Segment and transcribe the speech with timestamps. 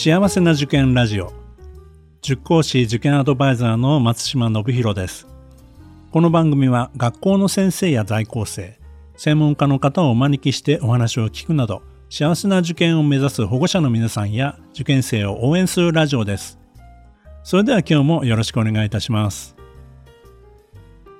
[0.00, 1.32] 幸せな受験ラジオ。
[2.22, 5.26] 塾講師受験アドバイザーの松島信弘です。
[6.12, 8.78] この番組は学校の先生や在校生
[9.16, 16.60] 専門家の方をお招きしてお話を聞くなど幸せな受験を目指す保護者の皆さんや受験生を応援するラジオです。
[17.42, 19.56] それでは今日もよろしくお願いいたします。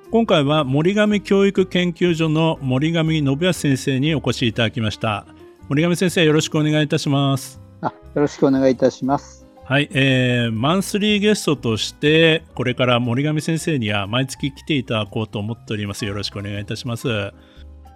[0.09, 5.25] 今回は森上教育研究所の森上信康先生にお越しいただきました。
[5.67, 7.68] 森上先生よろしくお願いいたします。
[7.81, 9.45] あよろしくお願いいたします。
[9.63, 16.05] はい、えー、マンスリーゲストとしてこれから森上先生には毎月来ていただこうと思っております。
[16.05, 17.07] よろしくお願いいたします。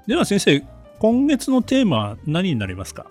[0.08, 0.64] では先生
[1.00, 3.08] 今月のテーマは何になりますか？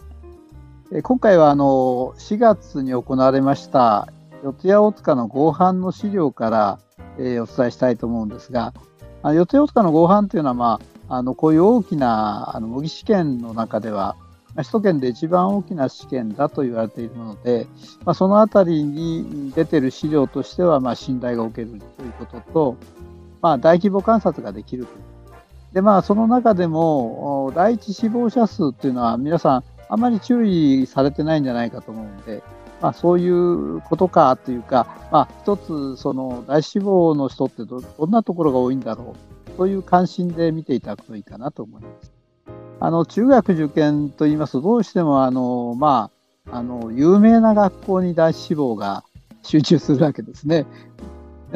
[1.03, 4.09] 今回はあの4月に行われました
[4.45, 6.79] 四谷大塚の合板の資料から、
[7.19, 8.75] えー、お伝えしたいと思うんですが
[9.25, 14.17] 四谷大塚の合板というのは、まあ、あのこういう大きなあの模擬試験の中では
[14.57, 17.67] 首都圏で一番大きな試験だと言われているもので、
[18.05, 22.77] まあ、そのあたりに出ている資料としては、まあ、信頼が受けるということと、
[23.41, 25.13] まあ、大規模観察ができるという
[25.73, 32.43] で、まあ、その中でも、第一死亡者数っていうのは皆さんあまり注意されてないんじゃないかと思うんで、
[32.81, 39.17] まあ、そういうことかというか、まあ、一つ、その大死亡の人ってどどんなところが多いんだろ
[39.49, 42.22] うという関心で見ていただくといいかなと思います。
[42.85, 46.11] あの中学受験といいますと、どうしてもあの、ま
[46.51, 49.05] あ、あの有名な学校に大志望が
[49.45, 50.67] 集中するわけですね。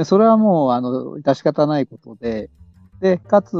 [0.05, 2.49] それはもうあの致し方ないことで、
[3.01, 3.57] でかつ、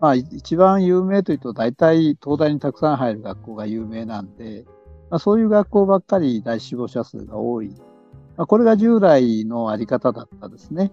[0.00, 4.64] まあ、一番有名というと、大体東大にたくさん入る学校が有名なんで、
[5.10, 7.74] まあ、そういう学校ばっかり大志望者数が多い、
[8.38, 10.90] まあ、これが従来のあり方だったですね。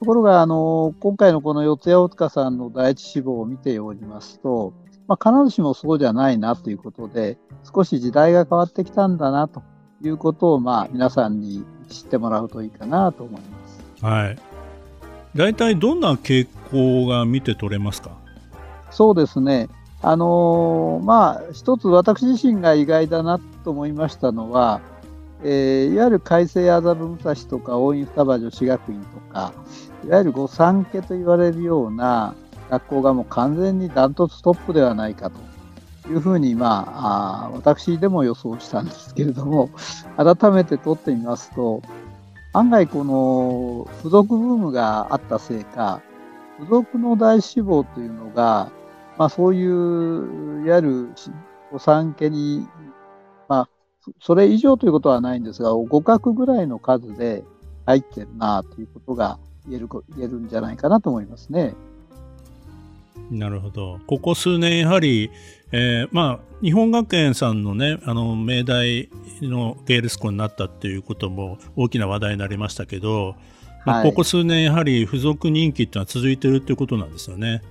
[0.00, 4.72] ところが、あの今回のこの四谷大塚さんの第一志望を見ておりますと、
[5.08, 7.38] まあ、必ずしもそうじゃないなということで、
[7.74, 9.62] 少し時代が変わってきたんだなと
[10.02, 14.04] いうことを、まあ、皆さんに知ってもらうといいかなと思います。
[14.04, 14.38] はい。
[15.34, 18.10] 大体どんな傾向が見て取れますか？
[18.90, 19.68] そうですね。
[20.02, 24.80] あのー、まあ、一つ私自身が意外だなと思いましたのは、
[25.42, 29.52] えー、いわゆる改正麻布武蔵とか大院双葉女子学院とか、
[30.04, 32.34] いわゆる御三家と言われるような
[32.70, 39.70] 学校がもう完全にダントツトップではないかというふうに、まあ、あ私でも予想したんですけれども、
[40.16, 41.82] 改めて取ってみますと、
[42.52, 46.00] 案外この付属ブームがあったせいか、
[46.58, 48.70] 付属の大志望というのが、
[49.18, 51.08] まあそういう、いわゆる
[51.72, 52.66] 御三家に、
[53.48, 53.68] まあ、
[54.20, 57.44] それ以上ということはないんですが、互角ぐらいの数で
[57.86, 59.38] 入ってるなということが
[59.68, 61.74] 言える言えるんじゃないかなと思いますね。
[63.30, 63.98] なるほど。
[64.06, 65.30] ここ数年やはり、
[65.72, 69.08] えー、まあ、日本学園さんのね、あの、命題
[69.42, 73.34] のゲールスコになったっていうことも大きな話題になりましたけど、
[73.84, 77.62] まあ、ここ数年やはり付属人気っていうのは続いてるっていうことなんですよね。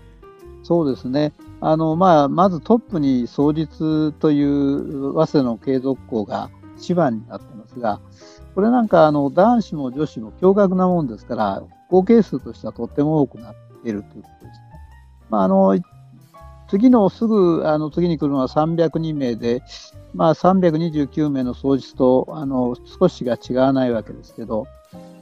[0.63, 1.33] そうですね。
[1.61, 8.01] あの、まあ、まずトップに創立という早稲田の継続校が一番になってますが、
[8.55, 14.64] これなんかあの男子も女子も共学なもんですから、合計数としてはとっても多くなっているということです
[15.29, 15.77] まあ、あの
[16.67, 19.61] 次のすぐあの次に来るのは302名で、
[20.13, 24.67] まあ、329名の創実とあの少しが違わないわけですけど、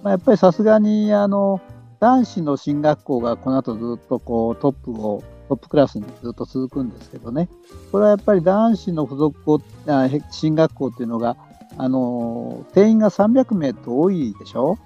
[0.03, 1.61] まあ、やっぱりさすがにあの
[1.99, 7.49] 男子の進学校がこの後ずっとこうトップをトップクラスにずっと続くんですけどね、
[7.91, 11.35] これはやっぱり男子の付属校あ進学校っていうのが、
[11.77, 14.77] あの定員が300名と多いでしょ？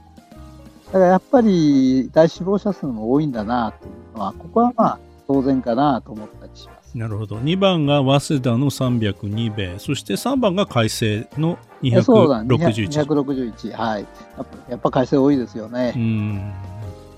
[0.88, 6.98] だからやっぱり大死亡者数も多いんだなというのは、ここはまあ当然かなと思ったりします。
[6.98, 7.38] なるほど。
[7.38, 13.06] 2番が早稲田の302名、そして3番が改正の261。
[13.06, 14.02] 261、はい。
[14.02, 14.08] や
[14.42, 15.94] っぱやっぱ改正多いですよね。
[15.96, 16.54] うん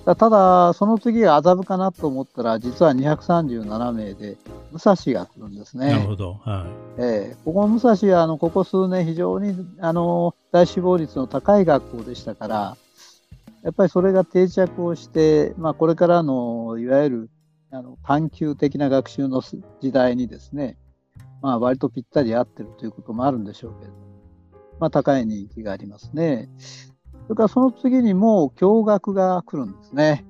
[0.06, 4.38] ただ、その次が麻布かなと思ったら、実は237名で、
[4.72, 5.92] 武蔵が来るんですね。
[5.92, 6.34] なるほど。
[6.44, 6.66] は
[6.98, 7.02] い。
[7.02, 12.78] えー、ここ武蔵は、あの、ここ数年非常に、あの、大死亡率の高い学校でしたから、
[13.62, 17.30] やっぱりそれが定着をして、まあ、これからの、いわゆる
[17.72, 20.78] あの探究的な学習の時代にですね、
[21.42, 23.94] まあ、割とぴったり合ってるということもあるんでしょうけど、
[24.80, 26.50] まあ、高い人気がありますね。
[27.28, 30.26] それからその次にもう共学が来るんですね。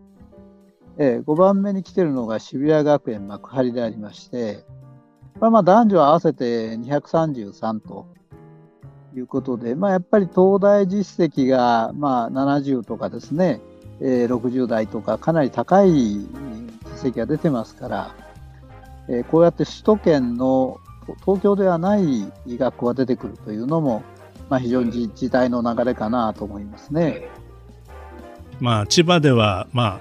[0.97, 4.65] えー、5番目に来てるのが渋谷学園幕張でありまして、
[5.39, 8.05] まあ、まあ男女合わせて233と
[9.15, 13.61] いうことで、まあ、やっぱり東大実績がまあ70とかですね、
[14.01, 16.17] えー、60代とかかなり高い
[16.99, 18.15] 績が出てますから、
[19.07, 20.79] えー、こうやって首都圏の
[21.25, 24.03] 東京ではない学校が出てくるというのも、
[24.49, 27.27] まあ、非常に時代の流れかなと思いますね。
[28.59, 29.99] まあ、千葉では、まあ、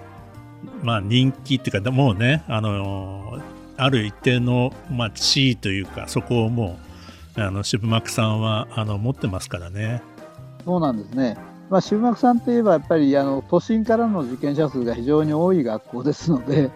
[0.82, 3.38] まあ、人気っていうか、もうね、あの
[3.76, 6.78] ある一定の、まあ、地位というか、そこをも
[7.36, 10.02] う、あの渋幕さんはあの持ってますからね。
[10.64, 11.36] そうなんですね。
[11.70, 16.70] まあ、さんといえば、やっぱりあの都心からの受験者数が非常に多い学校ですので、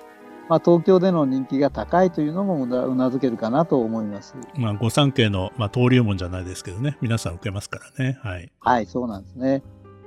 [0.48, 4.34] まあ、東京での人気が高いというのもうなずけるかなと思います。
[4.56, 8.18] まあ、御三家の、まあ、登竜門じゃないですけどね、皆さん受けますからね。
[8.22, 8.50] はい。
[8.60, 9.62] はい、そうなんですね。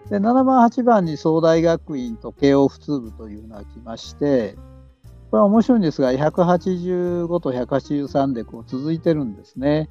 [0.09, 4.57] で、7番、8番に総大学院と慶応普通部というのが来まして、
[5.29, 9.89] これは面白いんですが、185と183でこう続いてるんですね。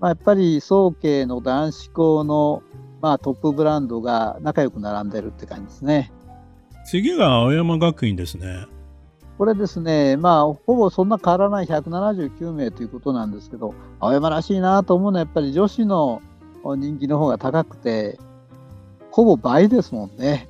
[0.00, 2.62] まあ、やっぱり早慶の男子校の、
[3.00, 6.12] まあ、トップブランドが仲良く並んでるって感じですね。
[6.84, 8.66] 次が青山学院ですね。
[9.36, 16.20] これですね、まあ、ほぼそんな変わらない179名ということなんですけど、青山らしいなと思うのは、やっぱり女子の
[16.64, 18.18] 人気の方が高くて、
[19.12, 20.48] ほぼ倍ですもんね。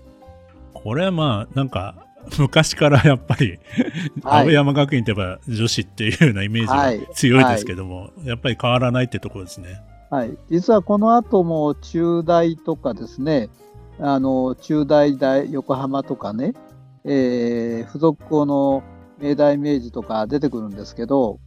[0.72, 1.96] これはまあ、なんか、
[2.38, 3.58] 昔からやっぱり
[4.22, 9.80] 青山学院といえば女子っていうようなイメージが強いですけども、はいはい、やっぱり変わらないってところですね。
[10.10, 13.50] はい、実はこの後も中大とかですね、
[14.00, 16.55] あの中大大横浜とかね、
[17.05, 18.82] えー、付属校の
[19.20, 21.38] 明大明治とか出てくるんですけど、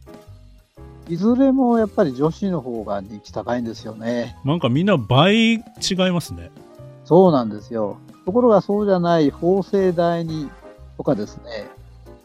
[1.08, 4.36] いずれもやっぱり女子の方が人気高いんですよね。
[4.44, 5.62] なんかみんな倍違い
[6.12, 6.52] ますね。
[7.04, 7.98] そうなんですよ。
[8.24, 10.48] ところがそうじゃない法政大に
[10.96, 11.66] とかですね、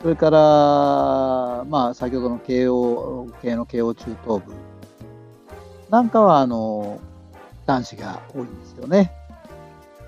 [0.02, 4.54] それから、まあ、先ほどの慶応系の慶応中等部
[5.90, 7.00] なんかはあの
[7.66, 9.12] 男子が多いんですよね。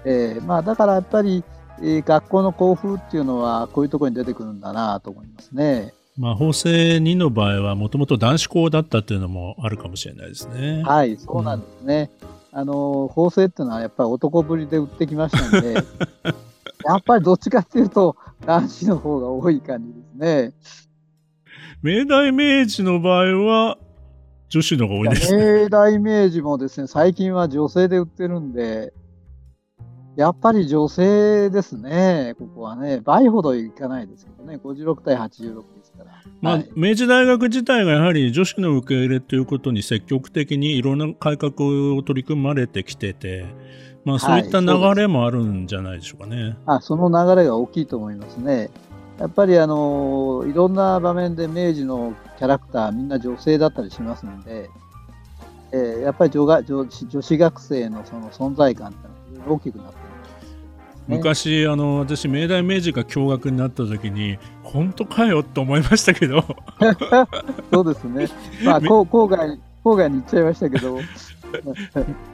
[0.05, 1.43] えーまあ、だからやっぱり、
[1.81, 5.93] え学校の校風っていうのはこういうところに出てくるんだなと思いますね。
[6.17, 10.83] まあ、法政2の場合はもともと男子校だったっていうのもあるかもしれないですね。
[10.83, 12.11] はい、そうなんですね。
[12.51, 20.53] うん、あの法政っていうのはやっぱり男ぶりで売ってきましたんで、やっぱりどっちかっていうと男子の方が多い感じですね。
[21.81, 23.77] 明大明治の場合は
[24.49, 25.63] 女子の方が多いですね。
[25.63, 28.93] 明大明治もですね、最近は女性で売ってるんで、
[30.15, 36.11] やっぱり女性ですね、ここはね、倍ほどいかないですけどね、56対86ですから。
[36.41, 43.45] まあ、はい、明治大学自体がやはり女子の受け入れということに積極的にいろんな改革を取り組まれてきてて、
[44.03, 46.43] まあ、そういった流れもあるんじゃないでしょうかね。
[46.43, 48.71] はい、あその流れが大きいと思いますね。
[49.19, 54.69] やっぱりあのいろんな場面で明治のキャラクターみんな女性だったりしますので、
[55.73, 58.97] えー、やっぱり女が女女子学生のその存在感って
[59.47, 60.09] 大きくなって
[61.09, 66.43] ね、昔あの私明大明治が共学になった時に本当かよと思いましたけど。
[67.73, 68.27] そうですね。
[68.63, 70.99] まあ 郊外郊外に行っちゃいましたけど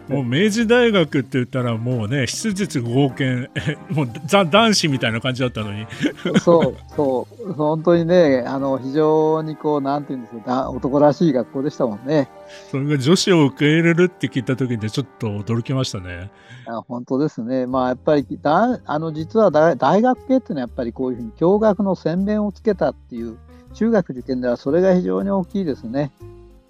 [0.08, 3.50] もう明治大学って言ったらもうね質実合憲。
[3.90, 5.86] もうザ男子みたいな感じだったのに。
[6.40, 7.54] そうそう。
[7.54, 12.30] 本当にねあの非常にこうなんていうんですか男らしい学校でしたもんね。
[12.72, 16.30] それが女子を受け入れるって聞いた時にちょっと驚きましたね。
[16.68, 17.66] あ本当ですね。
[17.66, 23.38] まあやっぱりだあの実は大大学系っていうのはやっぱりこういうふうに共学の洗面をつけたっていう
[23.74, 26.12] 中学受験ではそれが非常に大きいですね。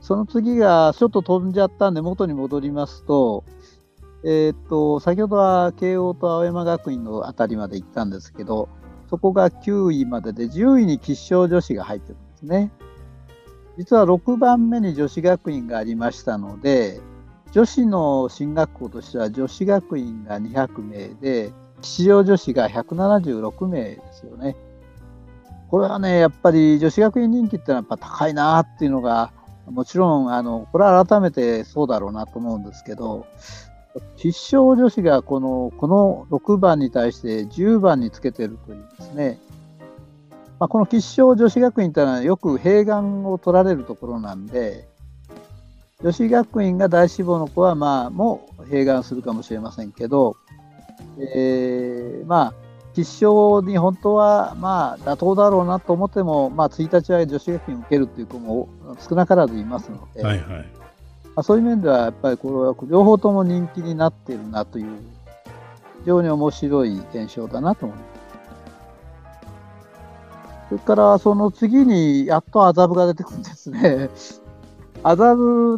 [0.06, 3.44] その次がちょっと飛んじゃったんで元に戻りますと、
[4.24, 8.70] えー、っと、先ほどは慶応と青山学院のあたりまで行ったんですけど、
[9.10, 12.72] そこが9位までで10位に吉祥女子が入ってるんですね。
[13.80, 17.02] 実は6番目に女子学院がありましたので、
[17.52, 24.56] 女子の進学校としては女子学院が200名で、吉祥女子が176名ですよね。
[25.68, 29.34] これはね、やっぱり女子学院人気ってのはやっぱ高いなっていうのが
[29.68, 33.26] もちろん、あの、これは改めてそうだろうなと思うんですけど、
[34.18, 39.40] 吉祥女子がこの、この6番に対して10番につけてるというですね、
[40.60, 44.88] まあ、この吉祥女子学院というのはよく併願を取られるところなんで、
[46.02, 50.36] 女子学院が大志望の子は、まあ、もう併願するかもしれませんけど、
[51.18, 52.54] えー、まあ、
[52.96, 58.70] 必勝に本当はまあ妥当だろうなと思っても、まあ、1日は女子学院を受けるという子も
[59.08, 60.66] 少なからずいますので、はいはい、ま
[61.36, 64.86] あ、そういう面ではやっぱりこれは両方とも人気になっているなという
[66.00, 68.16] 非常に面白い現象だなと思います。
[70.70, 74.10] それからその次にやっと麻布が出てくるんですね。
[75.04, 75.78] 麻布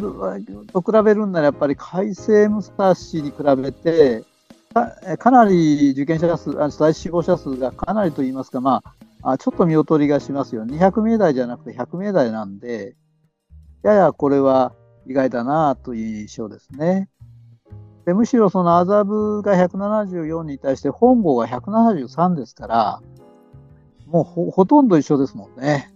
[0.71, 4.23] と比べるんならやっぱり改正武蔵に比べて
[4.85, 8.83] かかなり受験者数、再死亡者数がかなりといいますか、ま
[9.21, 10.65] あ、ちょっと見劣りがしますよ。
[10.65, 12.95] 200名台じゃなくて100名台なんで、
[13.83, 14.73] ややこれは
[15.07, 17.09] 意外だなという印象ですね。
[18.05, 23.01] でむしろその麻布が174に対して本郷が173ですから、
[24.07, 25.93] もうほほとんど一緒ですもんね。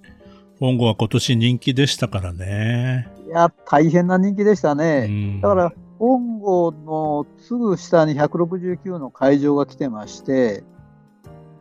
[0.59, 3.07] 本郷は今年人気でしたからね。
[3.25, 5.07] いや、大変な人気でしたうね。
[5.07, 10.63] んだから、本郷のすぐ下に169の会場が来てまして、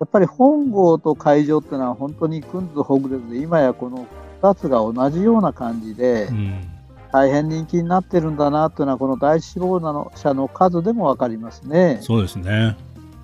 [0.00, 4.06] やっぱり本郷と会場っていうのは本当にくんずほぐれずで、今やこの
[4.42, 6.80] 2つが同じような感じでう、ん
[7.12, 11.98] 大変人気になってるんだなというのは、この第一志望者の数でもわかりますね。
[12.02, 12.76] そうですね。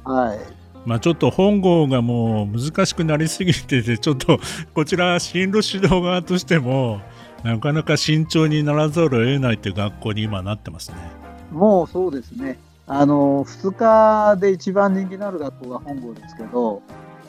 [0.05, 0.39] はい。
[0.85, 4.39] まあちょっと本郷がもう難しくなりすぎてて、ちょっと
[4.75, 7.01] こちら進路指導側としても、
[7.43, 11.26] なかなか慎重にならざるを得ないという学校に今なってますね。
[11.51, 12.59] もうそうですね。
[12.87, 16.83] あの、2日で一番人気のある学校が本郷ですけど、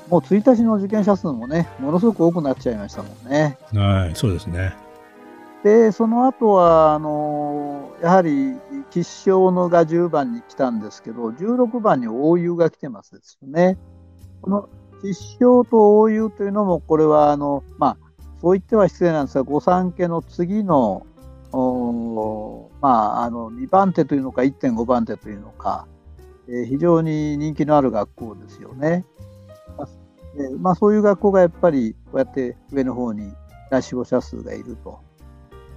[0.10, 3.58] もう1日の受験者数もね、ものすごく多くなっちゃいましたもんね。
[3.74, 4.74] はい、そうですね。
[5.64, 8.56] で、その後は、あのやはり、
[8.92, 13.78] 吉祥のが10番に来たんですけど、16番に大湯が来てますですよね。
[14.42, 14.70] この
[15.02, 17.98] 吉祥と大湯というのも、これは、あの、まあ、
[18.42, 21.06] そう言っては失礼なんですが、御三家の次の、
[21.52, 22.90] おーま
[23.22, 25.88] あ、あの、2番手というのか、1.5番手というのか、
[26.50, 29.06] えー非常に人気のある学校ですよね。
[29.78, 29.88] まあ
[30.38, 33.34] えーまあ、そういう学校がやっぱり、こうやって上の方に
[33.72, 35.00] 来志望者数がいると。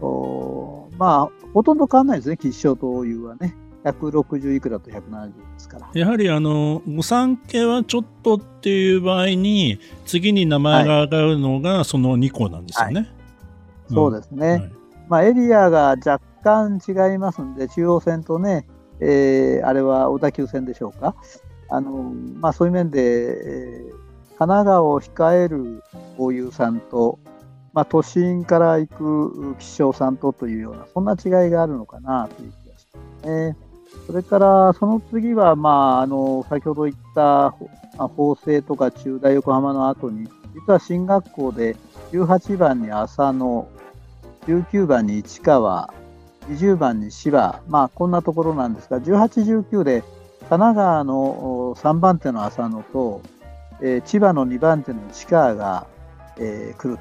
[0.01, 3.57] おーまあ、ほとんど変わらないですね、吉祥と大湯はね。
[3.85, 5.91] 160いくらと170ですから。
[5.95, 13.09] やはりあの、御三家はちょっとっていう場合に、次に名前が上がるのがその2校なんですよね。
[13.89, 14.49] そうですね。
[14.49, 14.80] はい
[15.11, 18.67] まあ、エリアが若干違いますんで、中央線とね、
[19.01, 21.17] えーあれは小田急線でしょうか。
[21.69, 24.01] あのまあ、そういう面で、えー
[24.41, 25.83] 神奈川を控える
[26.17, 27.19] 大湯さんと、
[27.75, 33.57] まあ、都心から行く吉祥さんとというような、そんな違いがあるのかなという気がしますね。
[34.07, 37.55] それから、その次は、まあ、あの先ほど言った
[37.99, 41.77] まあ法政とか中大横浜の後に、実は進学校で
[42.13, 43.69] 18番に浅野、
[44.51, 45.95] 19番に市川、
[46.49, 50.03] 20番に芝、まあこんなところなんですが、18、19で
[50.41, 53.23] 神奈川の3番手の浅野と、
[53.81, 55.87] えー千葉の2番手の市川が、
[56.37, 56.99] えー来る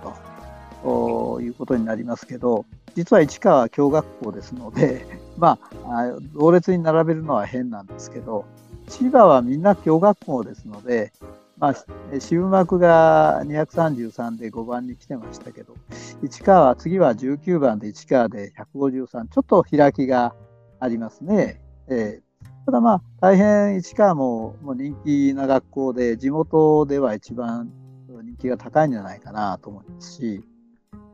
[0.84, 5.08] ということになりますけど、実は市川は共学校ですので、
[5.40, 8.46] ま、あ同列に並べるのは変なんですけど、
[8.90, 11.12] 千葉はみんな共学校ですので、
[11.60, 15.76] まあ、渋幕が233で5番に来てましたけど、
[16.24, 20.36] 市川は次は19番で市川で153、ちょっと開きが
[20.80, 21.62] ありますね。
[21.90, 22.30] えー
[22.70, 27.72] ただまあ、大変市川ももう人気な学校で、地元では一番
[28.08, 30.44] 人気が高いんじゃないかなと思いますし、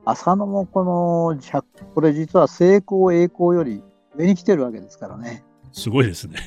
[0.04, 1.40] 浅野もこの、
[1.94, 3.82] これ実は成功、栄光より
[4.18, 5.46] 上に来てるわけですからね。
[5.76, 6.38] すごいですね。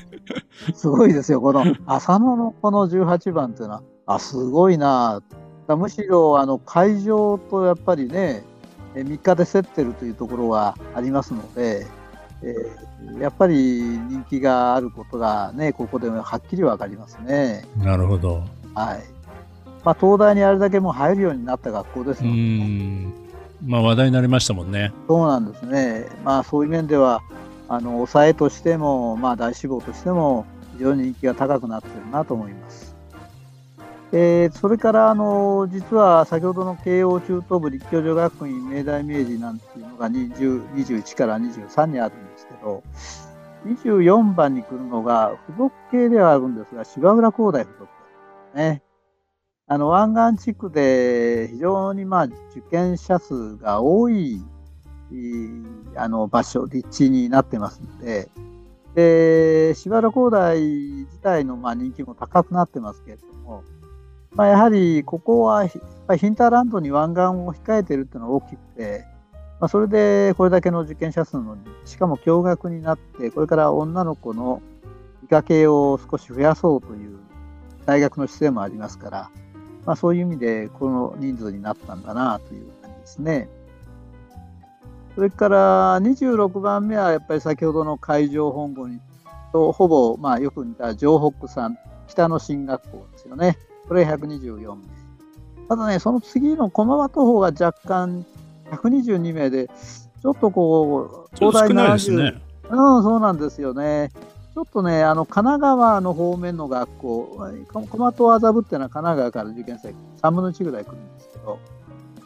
[0.74, 5.20] すごいですよ、この 浅野のこの18番っていうのは、あ、すごいな
[5.66, 8.42] だむしろあの会場とやっぱりね、
[8.94, 11.86] え3日で競ってるというところはありますので、
[12.42, 12.88] えー
[13.20, 17.64] やっぱり人気があることがね、ここではっきり分かりますね。
[17.76, 18.42] なるほど。
[18.74, 19.02] はい。
[19.84, 23.14] まあ、東大にあれだけもう入るようになった学校ですうので、ん。
[23.64, 24.92] まあ話題になりましたもんね。
[25.08, 26.06] そうなんですね。
[26.24, 27.22] まあそういう面では、
[27.68, 32.96] あの抑えとしても、まあ大志望としても、非常に人気が高くなってるなと思います。
[34.10, 42.82] えーそれから、あの実は先ほどの慶応中等部立教女学院明大明治なんていうのが20 21から23にあるんですけど、
[43.66, 47.88] 24番に来るのが付属系ではあるんですが、芝浦工大附属で
[48.52, 48.82] すね。
[49.66, 52.34] あの湾岸地区で非常にまあ受
[52.70, 54.42] 験者数が多い
[55.96, 58.28] あの場所、立地になってますので、
[58.94, 63.62] で芝原工大自体のまあ人気も高くなってますけれども、
[64.32, 65.78] まあ、やはりここはヒ
[66.28, 69.04] ンターランドに湾岸を控えてるっていうのが大きくて、
[69.60, 74.62] まあ、それでこれだけの受験者数のしかも共学になって、これから女の子の
[75.22, 77.18] 理科系を少し増やそうという
[77.86, 79.30] 大学の姿勢もありますから、
[79.84, 83.48] まあ、そういう意味でこの人数になったんだなという感じですね。
[85.18, 89.00] それから26番目はやっぱり先ほどの海上本郷に
[89.52, 93.58] とほぼまあよく似た城北山北の進学校ですよね。
[93.88, 94.82] これ124名。
[95.68, 98.24] ただね、その次の駒場東方が若干
[98.70, 102.40] 122名で、ちょっとこう、ちょっと少ないですね。
[102.70, 104.12] うん、そうなんですよね。
[104.54, 107.38] ちょっとね、あの神奈川の方面の学校、
[107.72, 111.58] こ駒と麻布っていうのは神奈川から受験生3分の1ぐらい来るんですけど、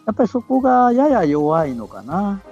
[0.06, 2.42] やっぱりそこがやや弱いのかな。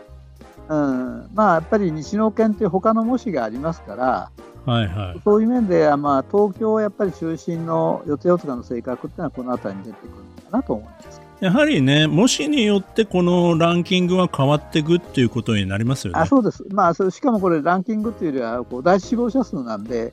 [0.70, 4.30] うん、まあやっぱり西野県っていう他の模試がありますから、
[4.64, 16.20] はいはい、そういう面で、まあ、東京はやっぱり中心の四谷大塚の性格っていうのはこの辺りに出てくるのかなと思いますやはりね、模試によってこのランキングは変わっていくっていうことになりますよね。
[16.20, 20.12] あそうです、まあ、しかもこれ、ランキングというよりはこう第一志望者数なんで、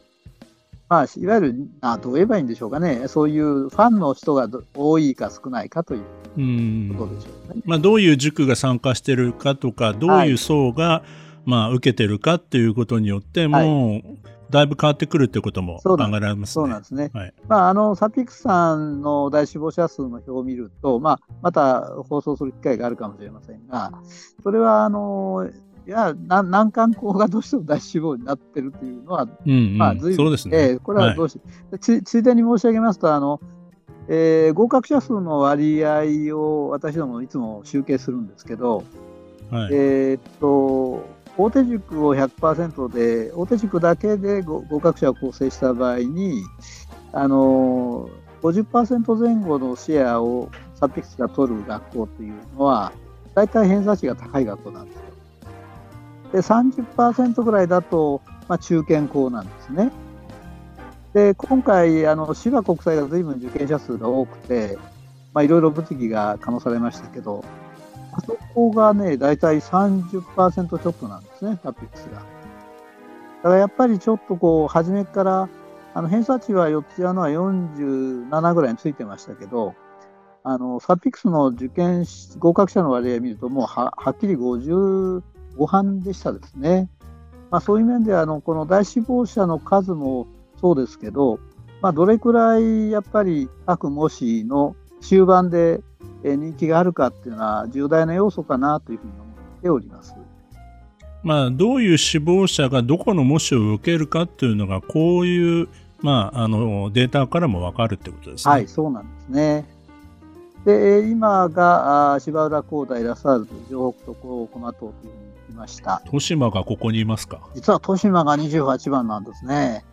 [0.89, 7.61] まあ、いわゆるあどう言えばいいんでしょうかね、そういうファンの人が多いか少ないかということでしょうね。
[7.65, 11.03] まあ、どういう塾が参加してるかとか、どういう層が、は
[11.45, 14.17] い、まあ、受けてるかっていうことによって、もう、はい
[14.49, 17.11] だいぶ変わってくるってことも考えられます、ね、そうなんですね。
[17.13, 23.91] はい、まあ、あの、サピックスさんの大死亡者数の表を見ると、まあ、また放送する機会があるかもしれませんが、
[24.43, 25.49] それは、あの、
[25.87, 30.39] いや、難関校がどうしても大死亡になってるというのは、うんうん、まあ、随分、ね。
[30.51, 31.39] えー、これはどうし、
[31.71, 33.39] はい、つついでに申し上げますと、あの、
[34.09, 38.83] えー、合格者数の割合を私どもいつも集計するんですけど、
[39.49, 41.05] はい、えっと、
[41.37, 46.43] 大手塾を100%で、大手塾だけで合格者を構成した場合に、
[47.13, 48.09] あの
[48.41, 52.91] 50%前後のシェアをサピックスが取る学校というのは、
[53.33, 55.06] 大体偏差値が高い学校なんですよ。
[56.31, 59.91] で、30%ぐらいだと、まあ、中堅校なんですね。
[61.13, 64.77] で、今回、あの、芝国際が随分受験者数が多くて、
[65.33, 67.43] まあ、いろいろ物議が可能されましたけど、
[68.13, 72.17] あそこがね、だいたい30%ちょっとなんですね、タピックスが。
[72.17, 72.23] だ
[73.43, 75.49] からやっぱりちょっとこう、初めから、
[75.93, 79.73] あの偏差値は4つやのは47ぐらいについてましたけど、
[80.43, 82.05] あのサピックスの受験
[82.37, 85.21] 合格者の割合を見ると、もうははっきり50
[85.57, 86.89] 後半でしたですね。
[87.49, 90.27] まあ、そういう面であのこの大死亡者の数も
[90.59, 91.39] そうですけど、
[91.81, 95.81] まあ、どれくらいやっぱり各模試の終盤で
[96.23, 99.23] 人気があるかっていうのは重大な要素かなというふうに思
[99.59, 100.15] っております。
[101.23, 105.67] まあ、どういう死亡者がどこの模試を受けるかっていうのがこういう、
[106.01, 108.51] まあ、あのデータからも分かるってことですね。
[108.51, 109.65] はい、そうなんですね。
[110.67, 115.07] で、今が芝浦工大ラサール城北とこの後というふう
[115.51, 116.01] にいました。
[116.03, 117.39] 豊島がここにいますか？
[117.55, 119.85] 実は豊島が28番なんですね。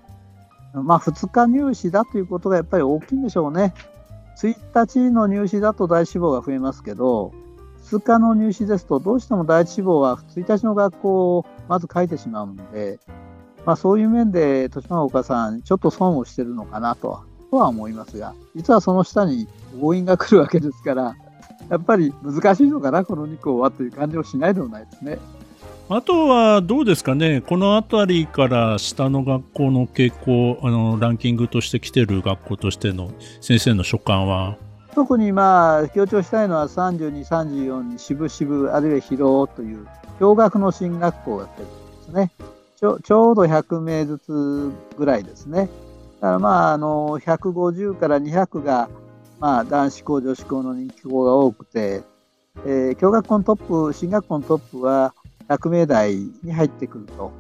[0.72, 3.72] まあ、2日入試だということがやっぱり大きいんでしょうね。
[4.42, 7.32] 1日の入試だと第一志望が増えますけど、
[7.84, 12.98] 2日の入試ですと、どうしても第一志望は1日の学校をまず書いてしまうので、
[13.64, 19.46] まあ、そういう面で豊島岡さん、ちょっと損をしてるのかなととは思いますが、実はその下に
[19.80, 21.16] 強引が来るわけですから、
[21.68, 25.18] やっぱり難しいのかな、この2校はという感じもしないでもないですね。
[25.88, 33.10] あとはどうですかね、この辺りから下の学校の傾向、あのランキングとして来てる学校としての
[33.40, 34.56] 先生の所感は？
[34.94, 39.86] 特にまあ強調したいのは32、34に渋々、あるいは広尾という
[40.18, 42.32] 共学の進学校が出てるんですね
[42.76, 43.00] ちょ。
[43.00, 45.68] ちょうど100名ずつぐらいですね。
[46.20, 48.88] だからまああの150から200が
[49.44, 52.02] まあ男子校、女子校の人気校が多くて、
[52.64, 55.14] えー、共学校のトップ、進学校のトップは
[55.50, 57.30] 100名台に入ってくると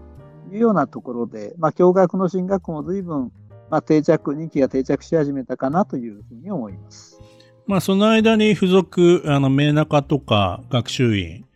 [0.52, 3.32] いうようなところで、まあ、共学の進学校も随分、
[3.70, 7.18] まあ、定着、人気が定着し始めたかなというふうに思います。
[7.66, 11.46] まあ、その間に付属、あの、名中とか学習院、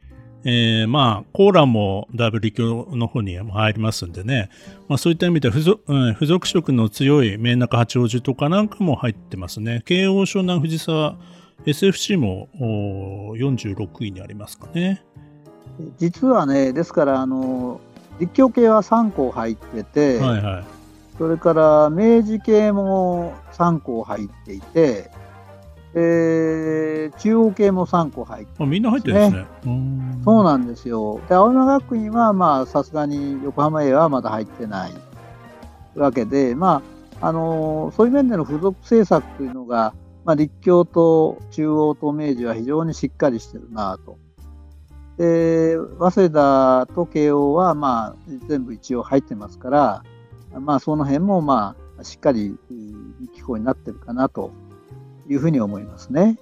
[0.50, 4.48] えー、まあ、コーラもだいぶ立教の方に入りますんでね、
[4.88, 9.82] まあ、そういった意味で付属、うん、付属色の強い名中八王子とかなんかも入ってますね。
[9.84, 11.16] 慶応湘南藤沢
[11.66, 12.48] SFC も
[13.36, 15.04] 46位にありますかね。
[15.98, 17.82] 実はね、ですから、あの
[18.18, 20.64] 立教系は3校入ってて、はいはい、
[21.18, 25.10] それから明治系も3校入っていて、
[26.00, 29.46] えー、中央系も3校入って、ね、みんな入ってるんですね。
[30.24, 31.20] そうなんですよ。
[31.28, 34.92] で、青山学院は、まあ、さすがに横浜 A はまだ入ってない
[35.96, 36.82] わけで、ま
[37.20, 39.92] あ、あのー、そういう面での付属政策というのが、
[40.24, 44.18] まあ、立教と中央と明治は非常にしっかりしてるなと。
[45.16, 50.02] で、早稲田と慶応は、まあ、全部一応入ってますから、
[50.60, 52.56] まあ、その辺も、まあ、しっかり
[53.34, 54.52] 機構になってるかなと
[55.28, 56.38] いうふうに思いますね。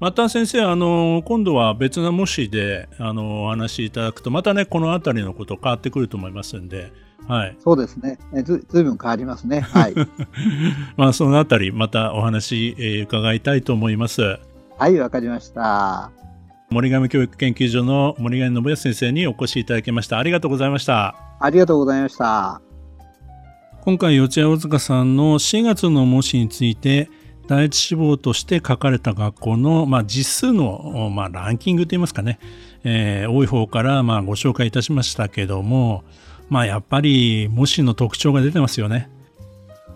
[0.00, 6.90] また先生、あの今度は別な模試であのお話しいただくと、またね、この辺りのこと変わってくると思いますんで、
[7.28, 9.60] はい、そうですねず、ずいぶん変わりますね。
[9.60, 9.94] はい、
[10.96, 14.38] まあそのあたり、またお話、えー、伺いたいと思います。
[14.78, 16.10] はい、わかりました。
[16.70, 20.18] 森上教育研究所の森上信康先生にお越しいただきました。
[20.18, 21.14] ありがとうございました。
[21.40, 22.69] ありがとうございました。
[23.90, 27.10] 今回、四谷大塚さんの4月の模試について、
[27.48, 32.38] 第一志望として書かれた学校の、まあ、実数の、まあ、ランキングといいますかね、
[32.84, 36.04] えー、多い方からまあご紹介いたしましたけども、
[36.48, 39.10] まあやっぱり模試の特徴が出てますよね。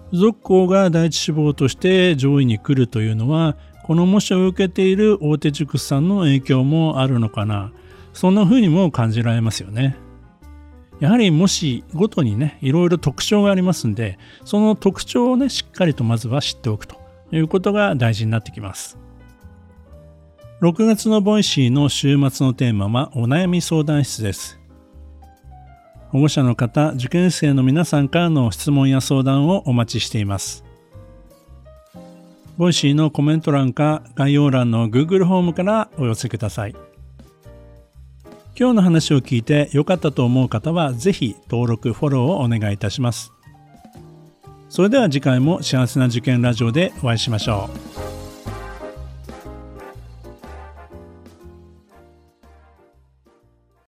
[0.07, 7.71] 付属校が第一志望として上位に来るというのはこの模試を受けている大手塾さんの影響もあるのかな
[8.13, 9.97] そんな風にも感じられますよね。
[11.01, 16.97] やはり模試ごとにねいろいろ特徴がありますんでその特徴をねしっかりとまずは知っておくと
[17.33, 18.99] いうことが大事になってきます。
[20.61, 24.59] 6月のボイシーの週末のテーマはお悩み相談室です。
[26.09, 30.65] 保護者の方、受験生の皆さんからの質問や相談をお待ちしています。
[32.57, 36.84] ボイシーのコメント欄か概要欄の Google ホームからお寄せください。
[38.57, 43.33] 今日の話を聞いて良かったと思う方は是非登録、フォローをお願いいたします。
[44.69, 47.94] それでは次回も幸せな受験ラジオでお会いしましょう。